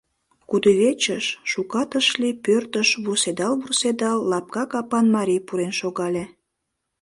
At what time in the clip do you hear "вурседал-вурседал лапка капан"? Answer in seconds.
3.03-5.05